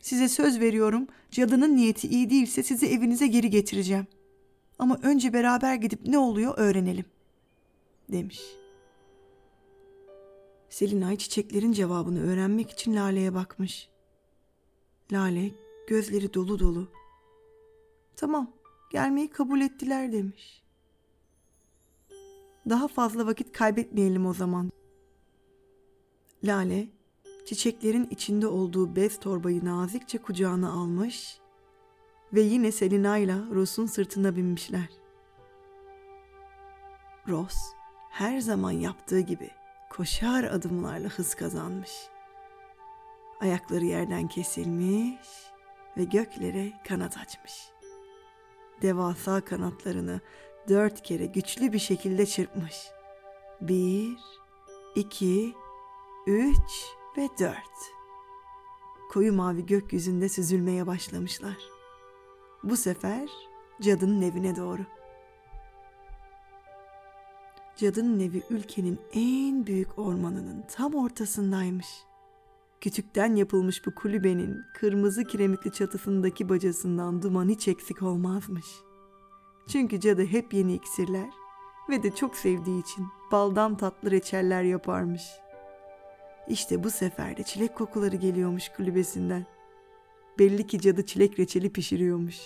Size 0.00 0.28
söz 0.28 0.60
veriyorum 0.60 1.06
cadının 1.30 1.76
niyeti 1.76 2.08
iyi 2.08 2.30
değilse 2.30 2.62
sizi 2.62 2.86
evinize 2.86 3.26
geri 3.26 3.50
getireceğim. 3.50 4.06
Ama 4.82 4.98
önce 5.02 5.32
beraber 5.32 5.74
gidip 5.74 6.06
ne 6.06 6.18
oluyor 6.18 6.54
öğrenelim. 6.56 7.04
Demiş. 8.12 8.42
Selinay 10.68 11.16
çiçeklerin 11.16 11.72
cevabını 11.72 12.22
öğrenmek 12.32 12.70
için 12.70 12.96
Lale'ye 12.96 13.34
bakmış. 13.34 13.88
Lale 15.12 15.50
gözleri 15.86 16.34
dolu 16.34 16.58
dolu. 16.58 16.88
Tamam 18.16 18.50
gelmeyi 18.90 19.30
kabul 19.30 19.60
ettiler 19.60 20.12
demiş. 20.12 20.62
Daha 22.68 22.88
fazla 22.88 23.26
vakit 23.26 23.52
kaybetmeyelim 23.52 24.26
o 24.26 24.34
zaman. 24.34 24.72
Lale, 26.44 26.88
çiçeklerin 27.46 28.08
içinde 28.10 28.46
olduğu 28.46 28.96
bez 28.96 29.20
torbayı 29.20 29.64
nazikçe 29.64 30.18
kucağına 30.18 30.72
almış 30.72 31.41
ve 32.32 32.40
yine 32.40 32.72
Selina 32.72 33.18
ile 33.18 33.34
Ross'un 33.54 33.86
sırtına 33.86 34.36
binmişler. 34.36 34.88
Ross 37.28 37.56
her 38.10 38.40
zaman 38.40 38.70
yaptığı 38.70 39.20
gibi 39.20 39.50
koşar 39.90 40.44
adımlarla 40.44 41.08
hız 41.08 41.34
kazanmış. 41.34 41.90
Ayakları 43.40 43.84
yerden 43.84 44.28
kesilmiş 44.28 45.28
ve 45.96 46.04
göklere 46.04 46.72
kanat 46.88 47.18
açmış. 47.18 47.70
Devasa 48.82 49.40
kanatlarını 49.40 50.20
dört 50.68 51.02
kere 51.02 51.26
güçlü 51.26 51.72
bir 51.72 51.78
şekilde 51.78 52.26
çırpmış. 52.26 52.76
Bir, 53.60 54.16
iki, 54.94 55.54
üç 56.26 56.86
ve 57.16 57.28
dört. 57.38 57.92
Koyu 59.10 59.32
mavi 59.32 59.66
gökyüzünde 59.66 60.28
süzülmeye 60.28 60.86
başlamışlar. 60.86 61.71
Bu 62.64 62.76
sefer 62.76 63.28
cadının 63.80 64.22
evine 64.22 64.56
doğru. 64.56 64.82
Cadının 67.76 68.20
evi 68.20 68.42
ülkenin 68.50 69.00
en 69.12 69.66
büyük 69.66 69.98
ormanının 69.98 70.64
tam 70.68 70.94
ortasındaymış. 70.94 71.86
Kütükten 72.80 73.34
yapılmış 73.36 73.86
bu 73.86 73.94
kulübenin 73.94 74.62
kırmızı 74.74 75.24
kiremitli 75.24 75.72
çatısındaki 75.72 76.48
bacasından 76.48 77.22
duman 77.22 77.48
hiç 77.48 77.68
eksik 77.68 78.02
olmazmış. 78.02 78.66
Çünkü 79.68 80.00
cadı 80.00 80.24
hep 80.24 80.54
yeni 80.54 80.74
iksirler 80.74 81.30
ve 81.90 82.02
de 82.02 82.14
çok 82.14 82.36
sevdiği 82.36 82.80
için 82.82 83.06
baldan 83.32 83.76
tatlı 83.76 84.10
reçeller 84.10 84.62
yaparmış. 84.62 85.22
İşte 86.48 86.84
bu 86.84 86.90
sefer 86.90 87.36
de 87.36 87.42
çilek 87.42 87.74
kokuları 87.74 88.16
geliyormuş 88.16 88.68
kulübesinden. 88.68 89.46
Belli 90.38 90.66
ki 90.66 90.80
cadı 90.80 91.06
çilek 91.06 91.38
reçeli 91.38 91.72
pişiriyormuş. 91.72 92.36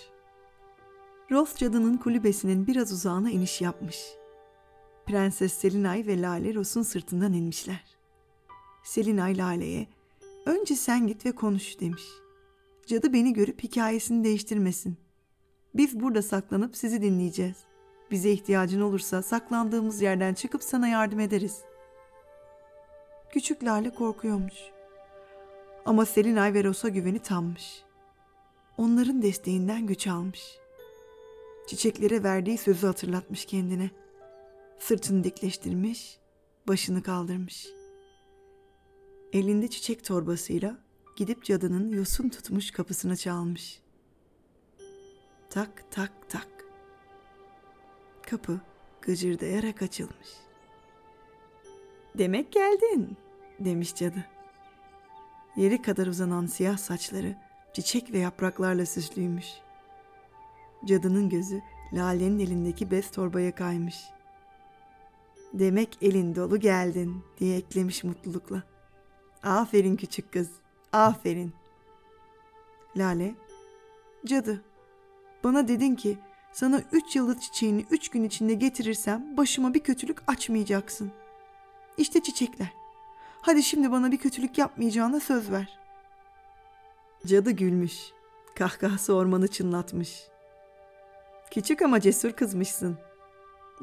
Ross 1.31 1.57
cadının 1.57 1.97
kulübesinin 1.97 2.67
biraz 2.67 2.93
uzağına 2.93 3.31
iniş 3.31 3.61
yapmış. 3.61 3.99
Prenses 5.07 5.53
Selinay 5.53 6.07
ve 6.07 6.23
Lale 6.23 6.55
Ross'un 6.55 6.83
sırtından 6.83 7.33
inmişler. 7.33 7.85
Selinay 8.85 9.39
Lale'ye 9.39 9.87
önce 10.47 10.77
sen 10.77 11.07
git 11.07 11.27
ve 11.27 11.33
konuş 11.33 11.81
demiş. 11.81 12.03
Cadı 12.87 13.13
beni 13.13 13.33
görüp 13.33 13.63
hikayesini 13.63 14.25
değiştirmesin. 14.25 14.97
Biz 15.75 16.01
burada 16.01 16.23
saklanıp 16.23 16.77
sizi 16.77 17.03
dinleyeceğiz. 17.03 17.57
Bize 18.11 18.31
ihtiyacın 18.31 18.81
olursa 18.81 19.23
saklandığımız 19.23 20.03
yerden 20.03 20.35
çıkıp 20.35 20.63
sana 20.63 20.89
yardım 20.89 21.21
ederiz. 21.21 21.61
Küçük 23.31 23.65
Lale 23.65 23.91
korkuyormuş. 23.91 24.76
Ama 25.87 26.07
Selinay 26.07 26.55
ve 26.55 26.65
Ross'a 26.65 26.89
güveni 26.89 27.19
tammış. 27.19 27.83
Onların 28.79 29.23
desteğinden 29.23 29.87
güç 29.87 30.07
almış. 30.07 30.59
Çiçeklere 31.67 32.23
verdiği 32.23 32.59
sözü 32.59 32.87
hatırlatmış 32.87 33.45
kendine. 33.45 33.91
Sırtını 34.79 35.25
dikleştirmiş, 35.25 36.19
başını 36.69 37.03
kaldırmış. 37.03 37.67
Elinde 39.33 39.69
çiçek 39.69 40.05
torbasıyla 40.05 40.79
gidip 41.17 41.45
cadının 41.45 41.89
yosun 41.89 42.29
tutmuş 42.29 42.71
kapısını 42.71 43.17
çalmış. 43.17 43.81
Tak 45.51 45.85
tak 45.91 46.13
tak. 46.29 46.49
Kapı 48.23 48.61
gıcırdayarak 49.03 49.83
açılmış. 49.83 50.29
Demek 52.19 52.53
geldin 52.53 53.17
demiş 53.61 53.95
cadı. 53.95 54.36
Yeri 55.57 55.83
kadar 55.83 56.07
uzanan 56.07 56.47
siyah 56.47 56.79
saçları 56.79 57.37
çiçek 57.73 58.13
ve 58.13 58.19
yapraklarla 58.19 58.87
süslüymüş. 58.87 59.47
Cadının 60.85 61.29
gözü 61.29 61.63
Lale'nin 61.93 62.39
elindeki 62.39 62.91
bez 62.91 63.11
torbaya 63.11 63.55
kaymış. 63.55 64.05
Demek 65.53 65.99
elin 66.03 66.35
dolu 66.35 66.61
geldin 66.61 67.25
diye 67.39 67.57
eklemiş 67.57 68.05
mutlulukla. 68.05 68.63
Aferin 69.43 69.97
küçük 69.97 70.33
kız, 70.33 70.51
aferin. 70.93 71.53
Lale, 72.97 73.35
cadı, 74.27 74.65
bana 75.45 75.69
dedin 75.69 75.95
ki 75.95 76.19
sana 76.53 76.83
üç 76.93 77.17
yıldız 77.17 77.41
çiçeğini 77.41 77.87
üç 77.91 78.09
gün 78.09 78.25
içinde 78.25 78.55
getirirsem 78.55 79.37
başıma 79.37 79.75
bir 79.75 79.81
kötülük 79.81 80.19
açmayacaksın. 80.27 81.13
İşte 81.99 82.23
çiçekler. 82.23 82.76
Hadi 83.47 83.63
şimdi 83.63 83.93
bana 83.93 84.13
bir 84.13 84.17
kötülük 84.17 84.59
yapmayacağına 84.59 85.21
söz 85.21 85.51
ver. 85.51 85.79
Cadı 87.27 87.51
gülmüş. 87.51 88.13
Kahkahası 88.55 89.15
ormanı 89.15 89.49
çınlatmış. 89.49 90.23
Küçük 91.51 91.83
ama 91.83 92.01
cesur 92.01 92.33
kızmışsın. 92.33 92.99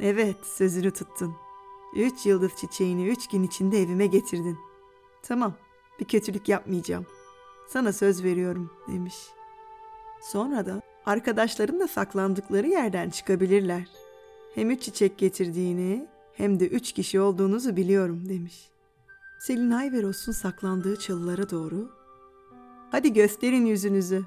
Evet, 0.02 0.36
sözünü 0.45 0.91
tuttun. 0.91 1.36
Üç 1.95 2.26
yıldız 2.26 2.52
çiçeğini 2.56 3.08
üç 3.08 3.28
gün 3.28 3.43
içinde 3.43 3.82
evime 3.82 4.06
getirdin. 4.06 4.58
Tamam, 5.23 5.54
bir 5.99 6.06
kötülük 6.06 6.49
yapmayacağım. 6.49 7.06
Sana 7.69 7.93
söz 7.93 8.23
veriyorum, 8.23 8.71
demiş. 8.88 9.15
Sonra 10.21 10.65
da 10.65 10.82
arkadaşların 11.06 11.80
da 11.80 11.88
saklandıkları 11.88 12.67
yerden 12.67 13.10
çıkabilirler. 13.10 13.88
Hem 14.56 14.71
üç 14.71 14.82
çiçek 14.82 15.17
getirdiğini 15.17 16.08
hem 16.34 16.60
de 16.60 16.67
üç 16.67 16.91
kişi 16.91 17.19
olduğunuzu 17.19 17.76
biliyorum, 17.76 18.30
demiş. 18.30 18.72
Selinay 19.43 19.91
ve 19.91 20.03
Ross'un 20.03 20.32
saklandığı 20.32 20.99
çalılara 20.99 21.49
doğru 21.49 21.89
Hadi 22.91 23.13
gösterin 23.13 23.65
yüzünüzü. 23.65 24.25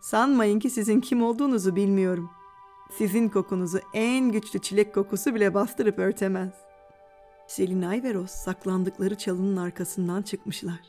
Sanmayın 0.00 0.58
ki 0.58 0.70
sizin 0.70 1.00
kim 1.00 1.22
olduğunuzu 1.22 1.76
bilmiyorum. 1.76 2.30
Sizin 2.98 3.28
kokunuzu 3.28 3.80
en 3.94 4.32
güçlü 4.32 4.58
çilek 4.58 4.94
kokusu 4.94 5.34
bile 5.34 5.54
bastırıp 5.54 5.98
örtemez. 5.98 6.52
Selinay 7.46 8.02
ve 8.02 8.14
Ross 8.14 8.30
saklandıkları 8.30 9.14
çalının 9.14 9.56
arkasından 9.56 10.22
çıkmışlar. 10.22 10.80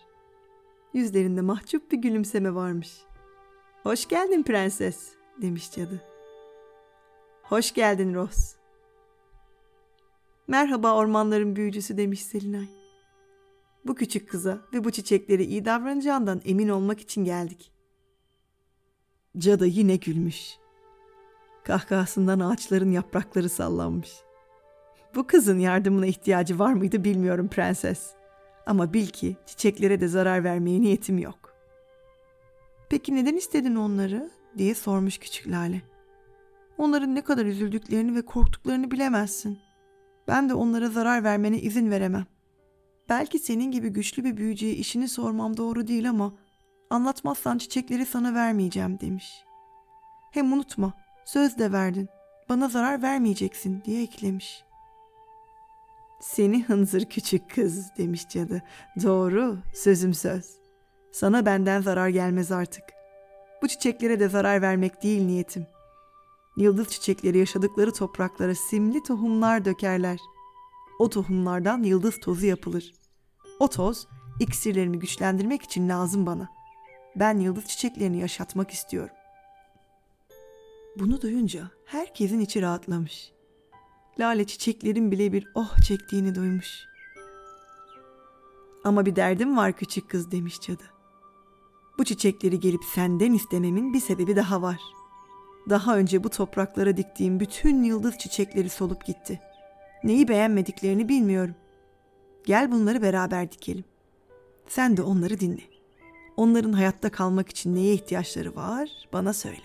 Yüzlerinde 0.93 1.41
mahcup 1.41 1.91
bir 1.91 1.97
gülümseme 1.97 2.55
varmış. 2.55 3.01
Hoş 3.83 4.07
geldin 4.07 4.43
prenses, 4.43 5.09
demiş 5.41 5.71
cadı. 5.71 6.01
Hoş 7.43 7.73
geldin 7.73 8.13
Ross. 8.13 8.55
Merhaba 10.47 10.95
ormanların 10.95 11.55
büyücüsü 11.55 11.97
demiş 11.97 12.25
Selinay. 12.25 12.78
Bu 13.87 13.95
küçük 13.95 14.29
kıza 14.29 14.61
ve 14.73 14.83
bu 14.83 14.91
çiçeklere 14.91 15.43
iyi 15.43 15.65
davranacağından 15.65 16.41
emin 16.45 16.69
olmak 16.69 16.99
için 16.99 17.25
geldik. 17.25 17.71
Cadı 19.37 19.67
yine 19.67 19.95
gülmüş. 19.95 20.57
Kahkahasından 21.63 22.39
ağaçların 22.39 22.91
yaprakları 22.91 23.49
sallanmış. 23.49 24.11
Bu 25.15 25.27
kızın 25.27 25.59
yardımına 25.59 26.05
ihtiyacı 26.05 26.59
var 26.59 26.73
mıydı 26.73 27.03
bilmiyorum 27.03 27.47
prenses. 27.47 28.11
Ama 28.65 28.93
bil 28.93 29.07
ki 29.07 29.37
çiçeklere 29.45 30.01
de 30.01 30.07
zarar 30.07 30.43
vermeye 30.43 30.81
niyetim 30.81 31.17
yok. 31.17 31.53
Peki 32.89 33.15
neden 33.15 33.35
istedin 33.35 33.75
onları? 33.75 34.29
diye 34.57 34.75
sormuş 34.75 35.17
küçük 35.17 35.47
Lale. 35.47 35.81
Onların 36.77 37.15
ne 37.15 37.21
kadar 37.21 37.45
üzüldüklerini 37.45 38.15
ve 38.15 38.21
korktuklarını 38.21 38.91
bilemezsin. 38.91 39.59
Ben 40.27 40.49
de 40.49 40.53
onlara 40.53 40.89
zarar 40.89 41.23
vermene 41.23 41.59
izin 41.59 41.91
veremem. 41.91 42.25
Belki 43.09 43.39
senin 43.39 43.71
gibi 43.71 43.89
güçlü 43.89 44.23
bir 44.23 44.37
büyücüye 44.37 44.73
işini 44.73 45.07
sormam 45.07 45.57
doğru 45.57 45.87
değil 45.87 46.09
ama 46.09 46.33
anlatmazsan 46.89 47.57
çiçekleri 47.57 48.05
sana 48.05 48.33
vermeyeceğim 48.33 48.99
demiş. 48.99 49.43
Hem 50.31 50.53
unutma 50.53 50.93
söz 51.25 51.57
de 51.57 51.71
verdin 51.71 52.09
bana 52.49 52.69
zarar 52.69 53.01
vermeyeceksin 53.01 53.83
diye 53.85 54.03
eklemiş. 54.03 54.63
Seni 56.21 56.63
hınzır 56.63 57.05
küçük 57.05 57.49
kız 57.55 57.97
demiş 57.97 58.29
cadı. 58.29 58.63
Doğru 59.03 59.57
sözüm 59.73 60.13
söz. 60.13 60.45
Sana 61.11 61.45
benden 61.45 61.81
zarar 61.81 62.09
gelmez 62.09 62.51
artık. 62.51 62.83
Bu 63.61 63.67
çiçeklere 63.67 64.19
de 64.19 64.29
zarar 64.29 64.61
vermek 64.61 65.03
değil 65.03 65.21
niyetim. 65.21 65.67
Yıldız 66.57 66.87
çiçekleri 66.87 67.37
yaşadıkları 67.37 67.93
topraklara 67.93 68.55
simli 68.55 69.03
tohumlar 69.03 69.65
dökerler. 69.65 70.19
O 70.99 71.09
tohumlardan 71.09 71.83
yıldız 71.83 72.19
tozu 72.19 72.45
yapılır. 72.45 72.98
O 73.59 73.67
toz 73.67 74.07
iksirlerimi 74.39 74.99
güçlendirmek 74.99 75.61
için 75.61 75.89
lazım 75.89 76.25
bana. 76.25 76.49
Ben 77.15 77.37
yıldız 77.37 77.65
çiçeklerini 77.65 78.19
yaşatmak 78.19 78.71
istiyorum. 78.71 79.15
Bunu 80.99 81.21
duyunca 81.21 81.69
herkesin 81.85 82.39
içi 82.39 82.61
rahatlamış. 82.61 83.31
Lale 84.19 84.47
çiçeklerin 84.47 85.11
bile 85.11 85.33
bir 85.33 85.47
oh 85.55 85.77
çektiğini 85.87 86.35
duymuş. 86.35 86.67
Ama 88.83 89.05
bir 89.05 89.15
derdim 89.15 89.57
var 89.57 89.73
küçük 89.73 90.09
kız 90.09 90.31
demiş 90.31 90.61
cadı. 90.61 90.83
Bu 91.97 92.05
çiçekleri 92.05 92.59
gelip 92.59 92.83
senden 92.83 93.33
istememin 93.33 93.93
bir 93.93 93.99
sebebi 93.99 94.35
daha 94.35 94.61
var. 94.61 94.81
Daha 95.69 95.97
önce 95.97 96.23
bu 96.23 96.29
topraklara 96.29 96.97
diktiğim 96.97 97.39
bütün 97.39 97.83
yıldız 97.83 98.17
çiçekleri 98.17 98.69
solup 98.69 99.05
gitti. 99.05 99.39
Neyi 100.03 100.27
beğenmediklerini 100.27 101.09
bilmiyorum. 101.09 101.55
Gel 102.45 102.71
bunları 102.71 103.01
beraber 103.01 103.51
dikelim. 103.51 103.85
Sen 104.67 104.97
de 104.97 105.01
onları 105.01 105.39
dinle. 105.39 105.61
Onların 106.37 106.73
hayatta 106.73 107.09
kalmak 107.09 107.49
için 107.49 107.75
neye 107.75 107.93
ihtiyaçları 107.93 108.55
var 108.55 108.89
bana 109.13 109.33
söyle. 109.33 109.63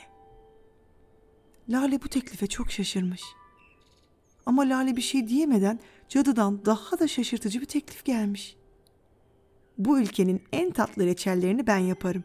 Lale 1.69 2.03
bu 2.03 2.09
teklife 2.09 2.47
çok 2.47 2.71
şaşırmış. 2.71 3.23
Ama 4.47 4.63
Lale 4.63 4.97
bir 4.97 5.03
şey 5.03 5.29
diyemeden 5.29 5.81
cadıdan 6.09 6.65
daha 6.65 6.99
da 6.99 7.09
şaşırtıcı 7.09 7.61
bir 7.61 7.67
teklif 7.67 8.05
gelmiş. 8.05 8.57
Bu 9.79 10.01
ülkenin 10.01 10.43
en 10.53 10.71
tatlı 10.71 11.07
reçellerini 11.07 11.67
ben 11.67 11.79
yaparım. 11.79 12.25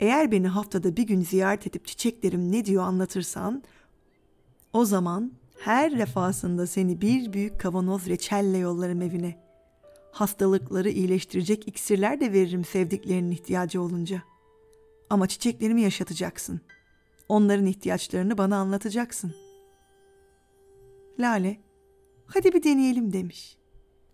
Eğer 0.00 0.32
beni 0.32 0.48
haftada 0.48 0.96
bir 0.96 1.02
gün 1.02 1.20
ziyaret 1.20 1.66
edip 1.66 1.86
çiçeklerim 1.86 2.52
ne 2.52 2.64
diyor 2.64 2.82
anlatırsan, 2.82 3.62
o 4.72 4.84
zaman 4.84 5.32
her 5.60 5.98
defasında 5.98 6.66
seni 6.66 7.00
bir 7.00 7.32
büyük 7.32 7.60
kavanoz 7.60 8.06
reçelle 8.06 8.58
yollarım 8.58 9.02
evine. 9.02 9.45
Hastalıkları 10.16 10.90
iyileştirecek 10.90 11.68
iksirler 11.68 12.20
de 12.20 12.32
veririm 12.32 12.64
sevdiklerinin 12.64 13.30
ihtiyacı 13.30 13.82
olunca. 13.82 14.22
Ama 15.10 15.26
çiçeklerimi 15.26 15.82
yaşatacaksın. 15.82 16.60
Onların 17.28 17.66
ihtiyaçlarını 17.66 18.38
bana 18.38 18.56
anlatacaksın. 18.56 19.34
Lale, 21.18 21.60
hadi 22.26 22.52
bir 22.52 22.62
deneyelim 22.62 23.12
demiş. 23.12 23.56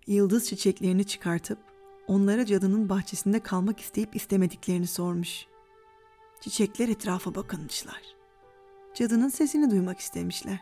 Yıldız 0.06 0.48
çiçeklerini 0.48 1.04
çıkartıp 1.04 1.58
onlara 2.06 2.46
cadının 2.46 2.88
bahçesinde 2.88 3.40
kalmak 3.40 3.80
isteyip 3.80 4.16
istemediklerini 4.16 4.86
sormuş. 4.86 5.46
Çiçekler 6.40 6.88
etrafa 6.88 7.34
bakınmışlar. 7.34 8.02
Cadının 8.94 9.28
sesini 9.28 9.70
duymak 9.70 9.98
istemişler. 9.98 10.60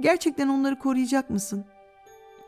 Gerçekten 0.00 0.48
onları 0.48 0.78
koruyacak 0.78 1.30
mısın? 1.30 1.64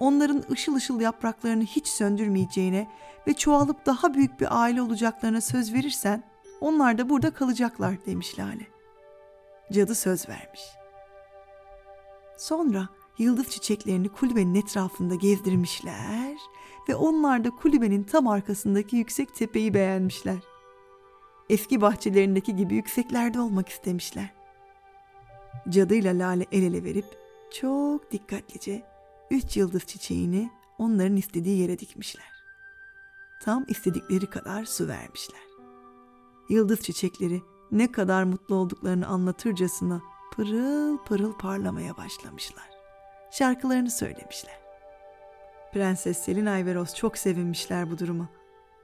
Onların 0.00 0.44
ışıl 0.50 0.74
ışıl 0.74 1.00
yapraklarını 1.00 1.64
hiç 1.64 1.86
söndürmeyeceğine 1.86 2.88
ve 3.26 3.34
çoğalıp 3.34 3.86
daha 3.86 4.14
büyük 4.14 4.40
bir 4.40 4.60
aile 4.62 4.82
olacaklarına 4.82 5.40
söz 5.40 5.74
verirsen 5.74 6.24
onlar 6.60 6.98
da 6.98 7.08
burada 7.08 7.30
kalacaklar 7.30 8.06
demiş 8.06 8.38
Lale. 8.38 8.66
Cadı 9.72 9.94
söz 9.94 10.28
vermiş. 10.28 10.60
Sonra 12.38 12.88
yıldız 13.18 13.48
çiçeklerini 13.48 14.08
kulübenin 14.08 14.54
etrafında 14.54 15.14
gezdirmişler 15.14 16.36
ve 16.88 16.94
onlar 16.94 17.44
da 17.44 17.50
kulübenin 17.50 18.02
tam 18.02 18.28
arkasındaki 18.28 18.96
yüksek 18.96 19.34
tepeyi 19.34 19.74
beğenmişler. 19.74 20.38
Eski 21.50 21.80
bahçelerindeki 21.80 22.56
gibi 22.56 22.74
yükseklerde 22.74 23.40
olmak 23.40 23.68
istemişler. 23.68 24.34
Cadıyla 25.68 26.18
Lale 26.18 26.46
el 26.52 26.62
ele 26.62 26.84
verip 26.84 27.06
çok 27.60 28.12
dikkatlice 28.12 28.89
üç 29.30 29.56
yıldız 29.56 29.86
çiçeğini 29.86 30.50
onların 30.78 31.16
istediği 31.16 31.58
yere 31.58 31.78
dikmişler. 31.78 32.30
Tam 33.42 33.64
istedikleri 33.68 34.26
kadar 34.26 34.64
su 34.64 34.88
vermişler. 34.88 35.40
Yıldız 36.48 36.80
çiçekleri 36.80 37.42
ne 37.72 37.92
kadar 37.92 38.24
mutlu 38.24 38.54
olduklarını 38.54 39.06
anlatırcasına 39.06 40.02
pırıl 40.32 40.98
pırıl 40.98 41.32
parlamaya 41.32 41.96
başlamışlar. 41.96 42.70
Şarkılarını 43.30 43.90
söylemişler. 43.90 44.60
Prenses 45.72 46.18
Selinay 46.18 46.66
ve 46.66 46.74
Rose 46.74 46.96
çok 46.96 47.18
sevinmişler 47.18 47.90
bu 47.90 47.98
duruma. 47.98 48.28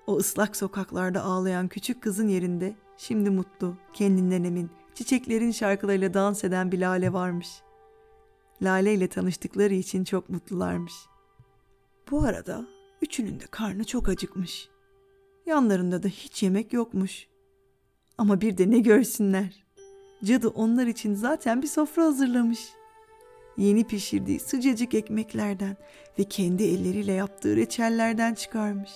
O 0.07 0.17
ıslak 0.17 0.57
sokaklarda 0.57 1.23
ağlayan 1.23 1.69
küçük 1.69 2.03
kızın 2.03 2.29
yerinde 2.29 2.77
şimdi 2.97 3.31
mutlu, 3.31 3.77
kendinden 3.93 4.45
emin, 4.45 4.71
çiçeklerin 4.95 5.51
şarkılarıyla 5.51 6.15
dans 6.15 6.45
eden 6.45 6.73
bir 6.73 6.79
Lale 6.79 7.13
varmış. 7.13 7.49
Lale 8.63 8.95
ile 8.95 9.09
tanıştıkları 9.09 9.75
için 9.75 10.05
çok 10.05 10.29
mutlularmış. 10.31 10.95
Bu 12.11 12.23
arada 12.23 12.67
üçünün 13.03 13.41
de 13.41 13.45
karnı 13.51 13.85
çok 13.85 14.09
acıkmış. 14.09 14.69
Yanlarında 15.47 16.03
da 16.03 16.09
hiç 16.09 16.43
yemek 16.43 16.73
yokmuş. 16.73 17.27
Ama 18.19 18.41
bir 18.41 18.59
de 18.59 18.71
ne 18.71 18.79
görsünler. 18.79 19.65
Cadı 20.25 20.49
onlar 20.49 20.87
için 20.87 21.15
zaten 21.15 21.63
bir 21.63 21.67
sofra 21.67 22.05
hazırlamış. 22.05 22.69
Yeni 23.57 23.85
pişirdiği 23.85 24.41
sıcacık 24.41 24.95
ekmeklerden 24.95 25.77
ve 26.19 26.25
kendi 26.25 26.63
elleriyle 26.63 27.13
yaptığı 27.13 27.57
reçellerden 27.57 28.35
çıkarmış. 28.35 28.91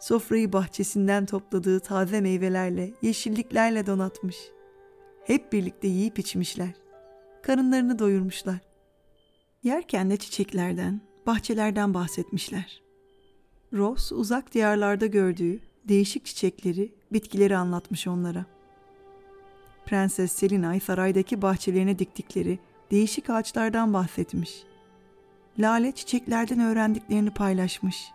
Sofrayı 0.00 0.52
bahçesinden 0.52 1.26
topladığı 1.26 1.80
taze 1.80 2.20
meyvelerle, 2.20 2.92
yeşilliklerle 3.02 3.86
donatmış. 3.86 4.36
Hep 5.24 5.52
birlikte 5.52 5.88
yiyip 5.88 6.18
içmişler. 6.18 6.87
Karınlarını 7.48 7.98
doyurmuşlar. 7.98 8.58
Yerken 9.62 10.10
de 10.10 10.16
çiçeklerden, 10.16 11.00
bahçelerden 11.26 11.94
bahsetmişler. 11.94 12.82
Ross 13.72 14.12
uzak 14.12 14.54
diyarlarda 14.54 15.06
gördüğü 15.06 15.60
değişik 15.84 16.24
çiçekleri, 16.24 16.94
bitkileri 17.12 17.56
anlatmış 17.56 18.06
onlara. 18.06 18.44
Prenses 19.86 20.32
Selinay 20.32 20.80
saraydaki 20.80 21.42
bahçelerine 21.42 21.98
diktikleri 21.98 22.58
değişik 22.90 23.30
ağaçlardan 23.30 23.94
bahsetmiş. 23.94 24.62
Lale 25.58 25.92
çiçeklerden 25.92 26.60
öğrendiklerini 26.60 27.30
paylaşmış. 27.30 28.10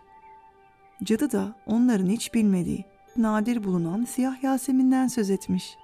Cadı 1.04 1.32
da 1.32 1.56
onların 1.66 2.08
hiç 2.08 2.34
bilmediği, 2.34 2.84
nadir 3.16 3.64
bulunan 3.64 4.04
siyah 4.04 4.42
yaseminden 4.42 5.08
söz 5.08 5.30
etmiş. 5.30 5.76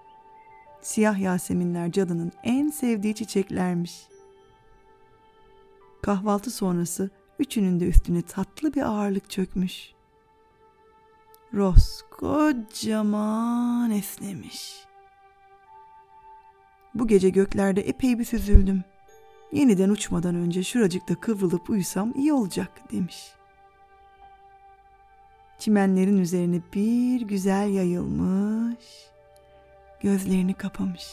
Siyah 0.82 1.18
yaseminler 1.18 1.92
cadının 1.92 2.32
en 2.42 2.68
sevdiği 2.68 3.14
çiçeklermiş. 3.14 4.08
Kahvaltı 6.02 6.50
sonrası 6.50 7.10
üçünün 7.38 7.80
de 7.80 7.86
üstüne 7.86 8.22
tatlı 8.22 8.74
bir 8.74 8.82
ağırlık 8.82 9.30
çökmüş. 9.30 9.92
Ross 11.54 12.02
kocaman 12.10 13.90
esnemiş. 13.90 14.84
Bu 16.94 17.06
gece 17.06 17.30
göklerde 17.30 17.80
epey 17.80 18.18
bir 18.18 18.24
süzüldüm. 18.24 18.84
Yeniden 19.52 19.90
uçmadan 19.90 20.34
önce 20.34 20.62
şuracıkta 20.62 21.14
kıvrılıp 21.14 21.70
uyusam 21.70 22.12
iyi 22.16 22.32
olacak 22.32 22.92
demiş. 22.92 23.32
Çimenlerin 25.58 26.18
üzerine 26.18 26.60
bir 26.74 27.20
güzel 27.20 27.68
yayılmış, 27.68 29.10
gözlerini 30.00 30.54
kapamış. 30.54 31.06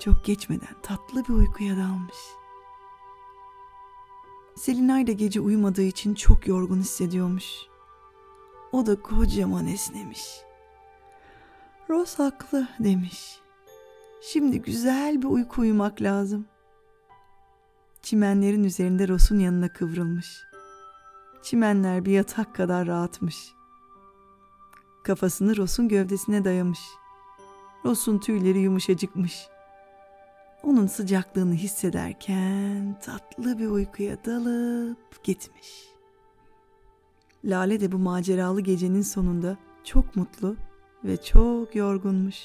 Çok 0.00 0.24
geçmeden 0.24 0.76
tatlı 0.82 1.24
bir 1.24 1.32
uykuya 1.32 1.76
dalmış. 1.76 2.16
Selinay 4.56 5.06
da 5.06 5.12
gece 5.12 5.40
uyumadığı 5.40 5.82
için 5.82 6.14
çok 6.14 6.46
yorgun 6.46 6.80
hissediyormuş. 6.80 7.66
O 8.72 8.86
da 8.86 9.02
kocaman 9.02 9.66
esnemiş. 9.66 10.40
Rose 11.90 12.22
haklı 12.22 12.68
demiş. 12.78 13.40
Şimdi 14.22 14.62
güzel 14.62 15.22
bir 15.22 15.26
uyku 15.26 15.60
uyumak 15.60 16.02
lazım. 16.02 16.46
Çimenlerin 18.02 18.64
üzerinde 18.64 19.08
Ros'un 19.08 19.38
yanına 19.38 19.72
kıvrılmış. 19.72 20.42
Çimenler 21.42 22.04
bir 22.04 22.12
yatak 22.12 22.54
kadar 22.54 22.86
rahatmış. 22.86 23.54
Kafasını 25.04 25.56
Ros'un 25.56 25.88
gövdesine 25.88 26.44
dayamış. 26.44 26.80
Ros'un 27.86 28.18
tüyleri 28.18 28.58
yumuşacıkmış. 28.58 29.48
Onun 30.62 30.86
sıcaklığını 30.86 31.54
hissederken 31.54 32.98
tatlı 33.02 33.58
bir 33.58 33.66
uykuya 33.66 34.24
dalıp 34.24 35.24
gitmiş. 35.24 35.88
Lale 37.44 37.80
de 37.80 37.92
bu 37.92 37.98
maceralı 37.98 38.60
gecenin 38.60 39.02
sonunda 39.02 39.56
çok 39.84 40.16
mutlu 40.16 40.56
ve 41.04 41.22
çok 41.22 41.74
yorgunmuş. 41.76 42.36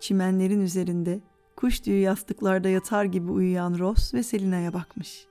Çimenlerin 0.00 0.60
üzerinde 0.60 1.20
kuş 1.56 1.80
tüyü 1.80 2.00
yastıklarda 2.00 2.68
yatar 2.68 3.04
gibi 3.04 3.30
uyuyan 3.30 3.78
Ross 3.78 4.14
ve 4.14 4.22
Selina'ya 4.22 4.74
bakmış. 4.74 5.26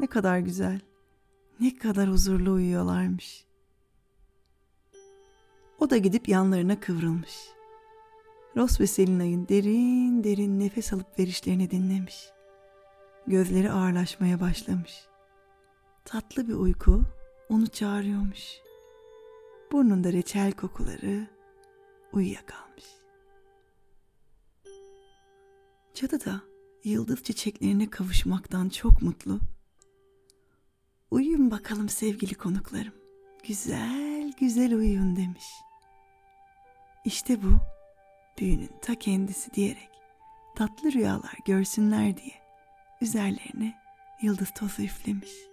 Ne 0.00 0.06
kadar 0.06 0.38
güzel, 0.38 0.80
ne 1.60 1.78
kadar 1.78 2.10
huzurlu 2.10 2.52
uyuyorlarmış. 2.52 3.44
O 5.78 5.90
da 5.90 5.96
gidip 5.96 6.28
yanlarına 6.28 6.80
kıvrılmış. 6.80 7.57
Ross 8.56 8.80
ve 8.80 8.86
Selina'nın 8.86 9.48
derin 9.48 10.24
derin 10.24 10.60
nefes 10.60 10.92
alıp 10.92 11.18
verişlerini 11.18 11.70
dinlemiş. 11.70 12.30
Gözleri 13.26 13.72
ağırlaşmaya 13.72 14.40
başlamış. 14.40 15.06
Tatlı 16.04 16.48
bir 16.48 16.54
uyku 16.54 17.02
onu 17.48 17.66
çağırıyormuş. 17.66 18.42
Burnunda 19.72 20.12
reçel 20.12 20.52
kokuları 20.52 21.26
uyuyakalmış. 22.12 22.84
Cadı 25.94 26.24
da 26.24 26.40
yıldız 26.84 27.22
çiçeklerine 27.22 27.90
kavuşmaktan 27.90 28.68
çok 28.68 29.02
mutlu. 29.02 29.40
Uyuyun 31.10 31.50
bakalım 31.50 31.88
sevgili 31.88 32.34
konuklarım. 32.34 32.94
Güzel 33.48 34.32
güzel 34.40 34.74
uyuyun 34.74 35.16
demiş. 35.16 35.46
İşte 37.04 37.42
bu 37.42 37.77
büyünün 38.40 38.70
ta 38.82 38.94
kendisi 38.94 39.54
diyerek 39.54 39.90
tatlı 40.56 40.92
rüyalar 40.92 41.38
görsünler 41.44 42.16
diye 42.16 42.34
üzerlerine 43.00 43.74
yıldız 44.22 44.50
tozu 44.50 44.82
üflemiş. 44.82 45.47